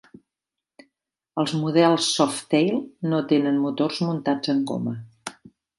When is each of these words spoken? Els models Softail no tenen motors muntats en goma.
Els 1.43 1.53
models 1.65 2.09
Softail 2.15 2.83
no 3.13 3.23
tenen 3.35 3.61
motors 3.67 4.05
muntats 4.09 4.55
en 4.57 4.69
goma. 4.73 5.01